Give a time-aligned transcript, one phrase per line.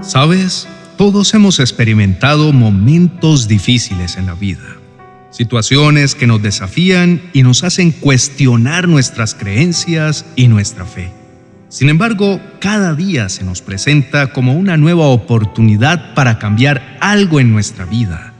[0.00, 4.76] Sabes, todos hemos experimentado momentos difíciles en la vida,
[5.30, 11.10] situaciones que nos desafían y nos hacen cuestionar nuestras creencias y nuestra fe.
[11.68, 17.50] Sin embargo, cada día se nos presenta como una nueva oportunidad para cambiar algo en
[17.50, 18.32] nuestra vida,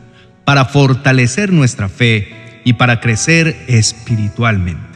[0.45, 4.87] para fortalecer nuestra fe y para crecer espiritualmente.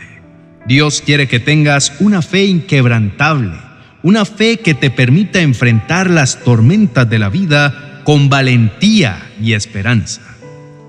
[0.67, 3.59] Dios quiere que tengas una fe inquebrantable,
[4.03, 10.23] una fe que te permita enfrentar las tormentas de la vida con valentía y esperanza.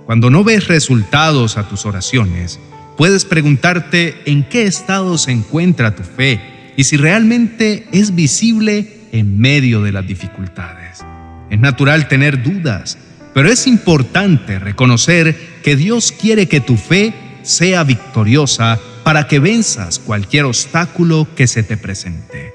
[0.05, 2.59] Cuando no ves resultados a tus oraciones,
[2.97, 9.39] puedes preguntarte en qué estado se encuentra tu fe y si realmente es visible en
[9.39, 11.03] medio de las dificultades.
[11.49, 12.97] Es natural tener dudas,
[13.33, 19.99] pero es importante reconocer que Dios quiere que tu fe sea victoriosa para que venzas
[19.99, 22.52] cualquier obstáculo que se te presente.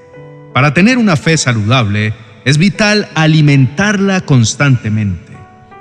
[0.59, 2.13] Para tener una fe saludable,
[2.43, 5.31] es vital alimentarla constantemente.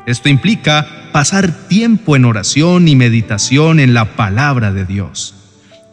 [0.07, 5.35] Esto implica pasar tiempo en oración y meditación en la palabra de Dios.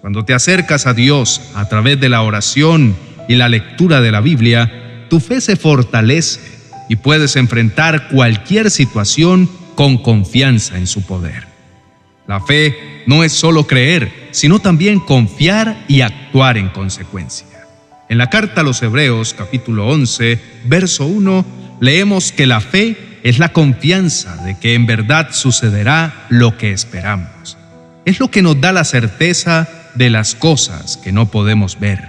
[0.02, 2.96] Cuando te acercas a Dios a través de la oración
[3.28, 6.42] y la lectura de la Biblia, tu fe se fortalece
[6.88, 11.48] y puedes enfrentar cualquier situación con confianza en su poder.
[12.28, 17.55] La fe no es solo creer, sino también confiar y actuar en consecuencia.
[18.08, 21.44] En la carta a los Hebreos capítulo 11, verso 1,
[21.80, 27.58] leemos que la fe es la confianza de que en verdad sucederá lo que esperamos.
[28.06, 32.00] Es lo que nos da la certeza de las cosas que no podemos ver.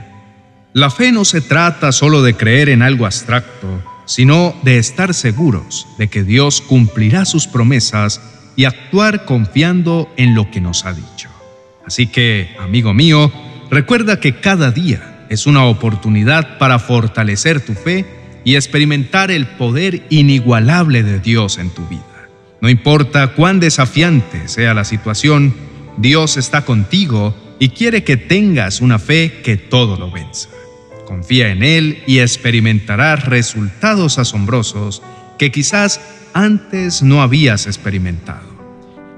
[0.74, 5.86] La fe no se trata solo de creer en algo abstracto, sino de estar seguros
[5.96, 8.20] de que Dios cumplirá sus promesas
[8.54, 11.30] y actuar confiando en lo que nos ha dicho.
[11.86, 13.32] Así que, amigo mío,
[13.70, 18.04] recuerda que cada día es una oportunidad para fortalecer tu fe
[18.44, 22.28] y experimentar el poder inigualable de Dios en tu vida.
[22.60, 25.54] No importa cuán desafiante sea la situación,
[25.96, 30.48] Dios está contigo y quiere que tengas una fe que todo lo venza.
[31.06, 35.02] Confía en Él y experimentarás resultados asombrosos
[35.38, 36.00] que quizás
[36.34, 38.56] antes no habías experimentado.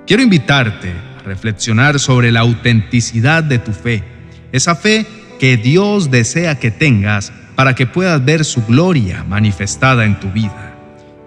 [0.07, 4.03] Quiero invitarte a reflexionar sobre la autenticidad de tu fe,
[4.53, 5.07] esa fe
[5.39, 10.77] que Dios desea que tengas para que puedas ver su gloria manifestada en tu vida.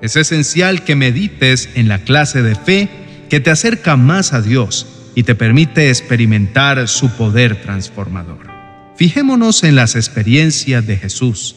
[0.02, 2.90] Es esencial que medites en la clase de fe
[3.30, 8.50] que te acerca más a Dios y te permite experimentar su poder transformador.
[8.96, 11.56] Fijémonos en las experiencias de Jesús,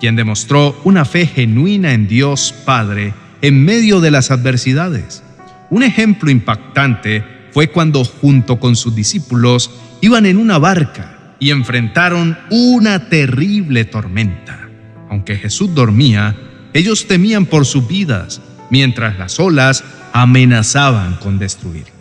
[0.00, 5.22] quien demostró una fe genuina en Dios Padre en medio de las adversidades.
[5.70, 12.38] Un ejemplo impactante fue cuando junto con sus discípulos iban en una barca y enfrentaron
[12.50, 14.68] una terrible tormenta.
[15.10, 16.36] Aunque Jesús dormía,
[16.72, 18.40] ellos temían por sus vidas,
[18.70, 21.94] mientras las olas amenazaban con destruir.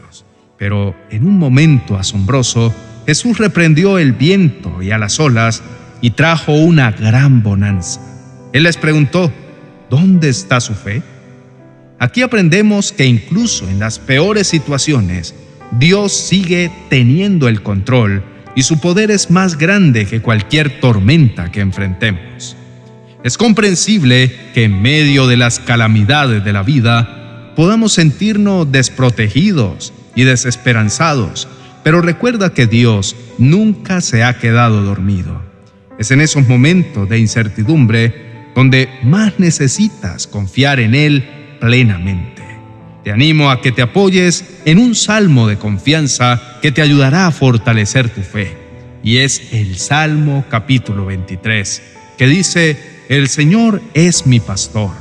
[0.64, 2.74] Pero en un momento asombroso,
[3.06, 5.62] Jesús reprendió el viento y a las olas
[6.00, 8.00] y trajo una gran bonanza.
[8.54, 9.30] Él les preguntó,
[9.90, 11.04] ¿dónde está su fe?
[12.00, 15.36] Aquí aprendemos que incluso en las peores situaciones,
[15.80, 18.24] Dios sigue teniendo el control
[18.56, 22.56] y su poder es más grande que cualquier tormenta que enfrentemos.
[23.24, 30.24] Es comprensible que en medio de las calamidades de la vida podamos sentirnos desprotegidos y
[30.24, 31.48] desesperanzados,
[31.84, 35.42] pero recuerda que Dios nunca se ha quedado dormido.
[35.98, 41.24] Es en esos momentos de incertidumbre donde más necesitas confiar en Él
[41.60, 42.33] plenamente.
[43.04, 47.32] Te animo a que te apoyes en un salmo de confianza que te ayudará a
[47.32, 48.56] fortalecer tu fe.
[49.04, 51.82] Y es el Salmo capítulo 23,
[52.18, 52.78] que dice,
[53.10, 54.92] El Señor es mi pastor,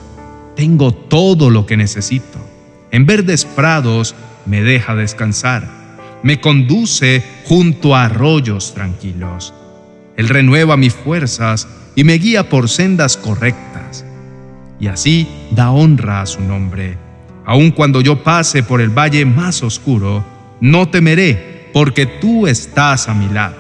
[0.57, 2.45] tengo todo lo que necesito.
[2.91, 5.69] En verdes prados me deja descansar,
[6.25, 9.55] me conduce junto a arroyos tranquilos.
[10.17, 14.05] Él renueva mis fuerzas y me guía por sendas correctas.
[14.81, 16.99] Y así da honra a su nombre.
[17.45, 20.25] Aun cuando yo pase por el valle más oscuro,
[20.61, 23.57] no temeré, porque tú estás a mi lado.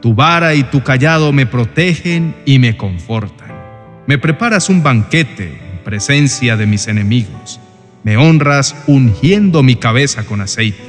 [0.00, 3.52] Tu vara y tu callado me protegen y me confortan.
[4.06, 7.60] Me preparas un banquete en presencia de mis enemigos
[8.04, 10.82] me honras ungiendo mi cabeza con aceite.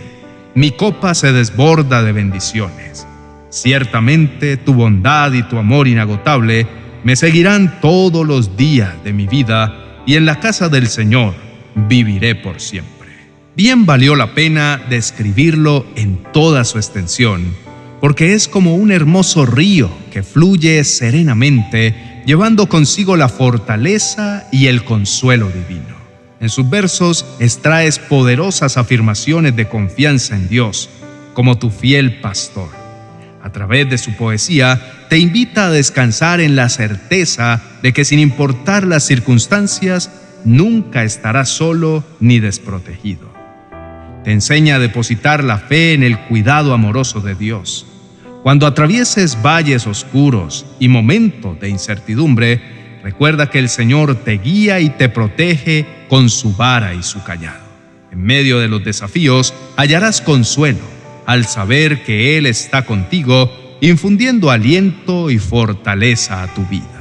[0.55, 3.07] Mi copa se desborda de bendiciones.
[3.49, 6.67] Ciertamente tu bondad y tu amor inagotable
[7.03, 11.35] me seguirán todos los días de mi vida y en la casa del Señor
[11.75, 13.09] viviré por siempre.
[13.55, 17.55] Bien valió la pena describirlo en toda su extensión,
[18.01, 24.83] porque es como un hermoso río que fluye serenamente llevando consigo la fortaleza y el
[24.83, 25.93] consuelo divino.
[26.39, 30.89] En sus versos extraes poderosas afirmaciones de confianza en Dios,
[31.33, 32.69] como tu fiel pastor.
[33.41, 38.19] A través de su poesía, te invita a descansar en la certeza de que sin
[38.19, 40.09] importar las circunstancias,
[40.45, 43.31] nunca estarás solo ni desprotegido.
[44.23, 47.85] Te enseña a depositar la fe en el cuidado amoroso de Dios.
[48.41, 52.61] Cuando atravieses valles oscuros y momentos de incertidumbre,
[53.03, 57.63] recuerda que el Señor te guía y te protege con su vara y su callado.
[58.11, 60.93] En medio de los desafíos hallarás consuelo
[61.25, 63.51] al saber que Él está contigo,
[63.81, 66.92] infundiendo aliento y fortaleza a tu vida.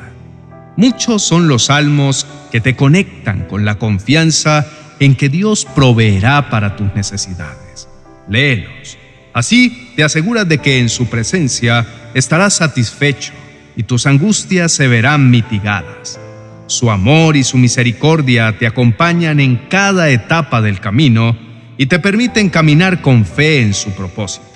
[0.76, 4.66] Muchos son los salmos que te conectan con la confianza
[5.00, 7.88] en que Dios proveerá para tus necesidades.
[8.28, 8.98] Léelos.
[9.34, 13.32] Así te aseguras de que en su presencia estarás satisfecho
[13.76, 16.20] y tus angustias se verán mitigadas.
[16.66, 21.36] Su amor y su misericordia te acompañan en cada etapa del camino
[21.76, 24.46] y te permiten caminar con fe en su propósito.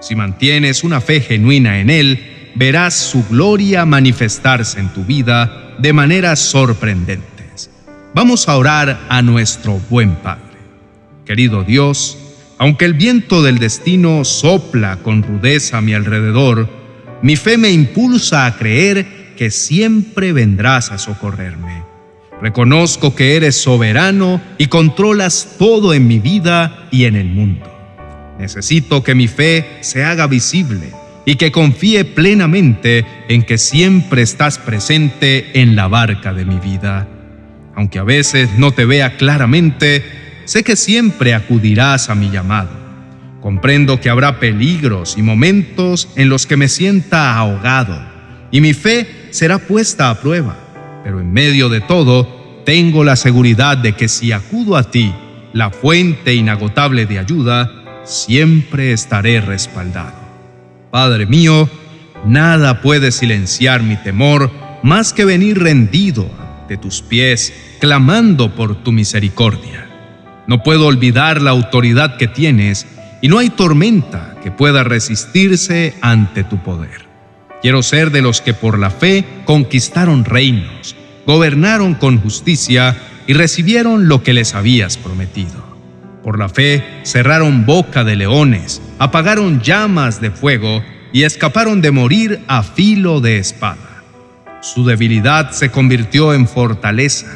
[0.00, 5.92] Si mantienes una fe genuina en Él, verás su gloria manifestarse en tu vida de
[5.92, 7.70] maneras sorprendentes.
[8.14, 10.42] Vamos a orar a nuestro buen Padre.
[11.24, 12.18] Querido Dios,
[12.58, 16.68] aunque el viento del destino sopla con rudeza a mi alrededor,
[17.22, 21.82] mi fe me impulsa a creer que siempre vendrás a socorrerme.
[22.40, 27.66] Reconozco que eres soberano y controlas todo en mi vida y en el mundo.
[28.38, 30.92] Necesito que mi fe se haga visible
[31.26, 37.08] y que confíe plenamente en que siempre estás presente en la barca de mi vida.
[37.74, 40.04] Aunque a veces no te vea claramente,
[40.44, 42.70] sé que siempre acudirás a mi llamado.
[43.40, 48.00] Comprendo que habrá peligros y momentos en los que me sienta ahogado,
[48.50, 50.56] y mi fe será puesta a prueba.
[51.02, 55.12] Pero en medio de todo, tengo la seguridad de que si acudo a ti,
[55.52, 57.70] la fuente inagotable de ayuda,
[58.04, 60.23] siempre estaré respaldado.
[60.94, 61.68] Padre mío,
[62.24, 64.52] nada puede silenciar mi temor
[64.84, 66.30] más que venir rendido
[66.60, 69.88] ante tus pies, clamando por tu misericordia.
[70.46, 72.86] No puedo olvidar la autoridad que tienes
[73.20, 77.08] y no hay tormenta que pueda resistirse ante tu poder.
[77.60, 80.94] Quiero ser de los que por la fe conquistaron reinos,
[81.26, 82.96] gobernaron con justicia
[83.26, 85.74] y recibieron lo que les habías prometido.
[86.22, 90.82] Por la fe cerraron boca de leones, apagaron llamas de fuego
[91.12, 94.02] y escaparon de morir a filo de espada.
[94.60, 97.26] Su debilidad se convirtió en fortaleza.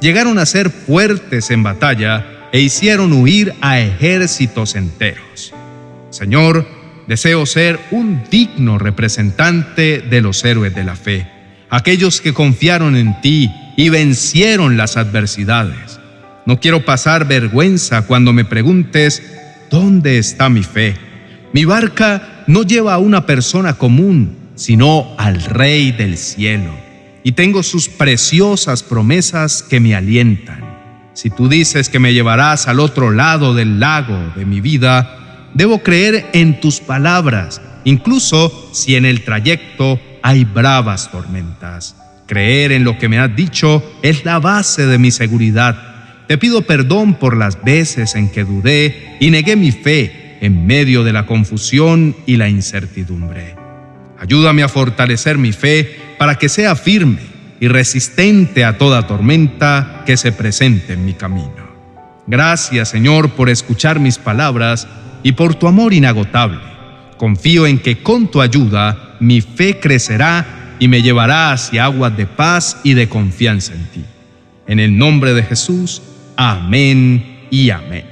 [0.00, 5.54] Llegaron a ser fuertes en batalla e hicieron huir a ejércitos enteros.
[6.10, 6.66] Señor,
[7.06, 11.26] deseo ser un digno representante de los héroes de la fe,
[11.70, 15.98] aquellos que confiaron en ti y vencieron las adversidades.
[16.44, 19.22] No quiero pasar vergüenza cuando me preguntes,
[19.72, 20.96] ¿dónde está mi fe?
[21.54, 26.70] Mi barca no lleva a una persona común, sino al Rey del cielo.
[27.24, 30.60] Y tengo sus preciosas promesas que me alientan.
[31.14, 35.82] Si tú dices que me llevarás al otro lado del lago de mi vida, debo
[35.82, 41.96] creer en tus palabras, incluso si en el trayecto hay bravas tormentas.
[42.26, 45.91] Creer en lo que me has dicho es la base de mi seguridad
[46.28, 51.04] te pido perdón por las veces en que dudé y negué mi fe en medio
[51.04, 53.54] de la confusión y la incertidumbre.
[54.18, 57.20] Ayúdame a fortalecer mi fe para que sea firme
[57.60, 61.72] y resistente a toda tormenta que se presente en mi camino.
[62.26, 64.88] Gracias Señor por escuchar mis palabras
[65.22, 66.60] y por tu amor inagotable.
[67.18, 72.26] Confío en que con tu ayuda mi fe crecerá y me llevará hacia aguas de
[72.26, 74.04] paz y de confianza en ti.
[74.66, 76.02] En el nombre de Jesús,
[76.36, 78.06] Amén y amén.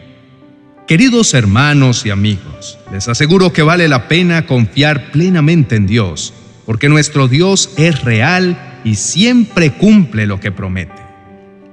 [0.86, 6.34] Queridos hermanos y amigos, les aseguro que vale la pena confiar plenamente en Dios,
[6.66, 11.00] porque nuestro Dios es real y siempre cumple lo que promete.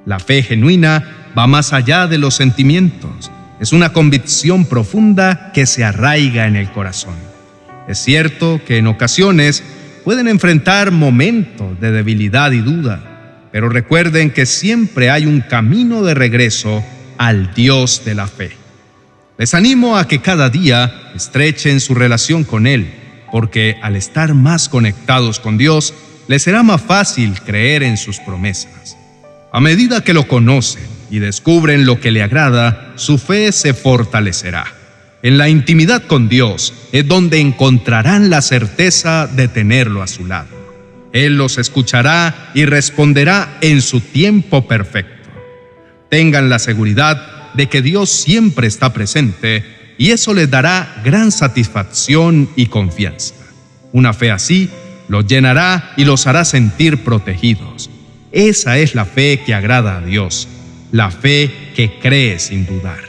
[0.06, 5.84] La fe genuina va más allá de los sentimientos, es una convicción profunda que se
[5.84, 7.16] arraiga en el corazón.
[7.88, 9.63] Es cierto que en ocasiones
[10.04, 13.16] pueden enfrentar momentos de debilidad y duda,
[13.58, 16.84] pero recuerden que siempre hay un camino de regreso
[17.18, 18.52] al Dios de la fe.
[19.40, 22.94] Les animo a que cada día estrechen su relación con Él,
[23.32, 25.96] porque al estar más conectados con Dios,
[26.28, 28.96] les será más fácil creer en sus promesas.
[29.52, 34.68] A medida que lo conocen y descubren lo que le agrada, su fe se fortalecerá.
[35.24, 40.57] En la intimidad con Dios es donde encontrarán la certeza de tenerlo a su lado.
[41.14, 45.30] Él los escuchará y responderá en su tiempo perfecto.
[46.10, 49.64] Tengan la seguridad de que Dios siempre está presente
[49.98, 53.34] y eso les dará gran satisfacción y confianza.
[53.92, 54.70] Una fe así
[55.08, 57.90] los llenará y los hará sentir protegidos.
[58.32, 60.48] Esa es la fe que agrada a Dios,
[60.92, 63.00] la fe que cree sin dudar.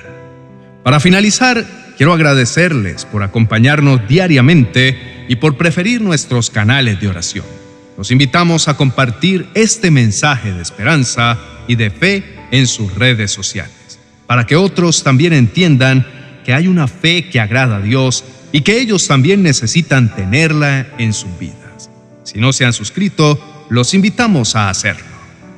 [0.83, 7.58] Para finalizar, quiero agradecerles por acompañarnos diariamente y por preferir nuestros canales de oración.
[7.99, 11.37] Los invitamos a compartir este mensaje de esperanza
[11.67, 16.07] y de fe en sus redes sociales, para que otros también entiendan
[16.45, 21.13] que hay una fe que agrada a Dios y que ellos también necesitan tenerla en
[21.13, 21.91] sus vidas.
[22.23, 25.05] Si no se han suscrito, los invitamos a hacerlo.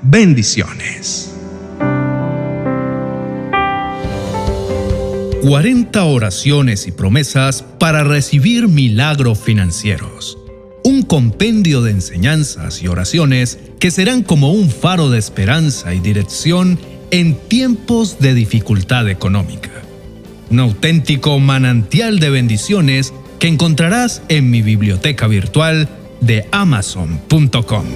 [0.01, 1.35] Bendiciones.
[5.43, 10.39] 40 oraciones y promesas para recibir milagros financieros.
[11.01, 16.79] Un compendio de enseñanzas y oraciones que serán como un faro de esperanza y dirección
[17.11, 19.71] en tiempos de dificultad económica.
[20.51, 25.89] Un auténtico manantial de bendiciones que encontrarás en mi biblioteca virtual
[26.21, 27.87] de amazon.com.